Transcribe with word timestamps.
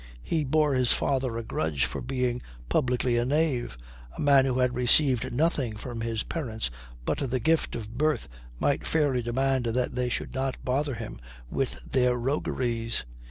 He 0.23 0.43
bore 0.43 0.73
his 0.73 0.91
father 0.93 1.37
a 1.37 1.43
grudge 1.43 1.85
for 1.85 2.01
being 2.01 2.41
publicly 2.69 3.19
a 3.19 3.23
knave: 3.23 3.77
a 4.17 4.19
man 4.19 4.45
who 4.45 4.57
had 4.57 4.73
received 4.73 5.31
nothing 5.31 5.75
from 5.75 6.01
his 6.01 6.23
parents 6.23 6.71
but 7.05 7.19
the 7.19 7.39
gift 7.39 7.75
of 7.75 7.99
birth 7.99 8.27
might 8.59 8.87
fairly 8.87 9.21
demand 9.21 9.65
that 9.65 9.93
they 9.93 10.09
should 10.09 10.33
not 10.33 10.65
bother 10.65 10.95
him 10.95 11.19
with 11.51 11.77
their 11.87 12.17
rogueries. 12.17 13.03